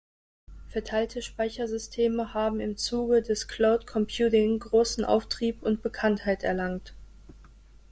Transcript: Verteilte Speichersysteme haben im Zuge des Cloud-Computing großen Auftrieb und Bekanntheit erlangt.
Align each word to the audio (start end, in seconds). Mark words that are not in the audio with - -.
Verteilte 0.65 1.21
Speichersysteme 1.21 2.33
haben 2.33 2.59
im 2.59 2.75
Zuge 2.75 3.21
des 3.21 3.47
Cloud-Computing 3.47 4.57
großen 4.57 5.05
Auftrieb 5.05 5.61
und 5.61 5.83
Bekanntheit 5.83 6.41
erlangt. 6.41 6.95